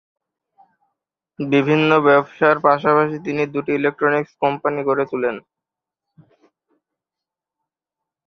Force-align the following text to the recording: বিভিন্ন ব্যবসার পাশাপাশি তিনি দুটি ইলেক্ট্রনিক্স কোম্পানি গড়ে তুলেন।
বিভিন্ন 1.39 1.89
ব্যবসার 2.07 2.55
পাশাপাশি 2.67 3.17
তিনি 3.25 3.43
দুটি 3.53 3.71
ইলেক্ট্রনিক্স 3.75 4.31
কোম্পানি 4.43 4.79
গড়ে 4.87 5.05
তুলেন। 5.11 5.35